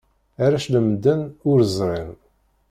[0.43, 2.11] Arrac lemmden ur ẓrin.